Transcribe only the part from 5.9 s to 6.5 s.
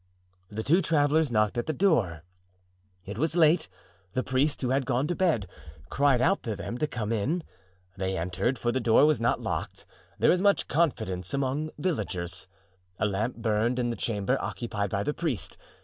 cried out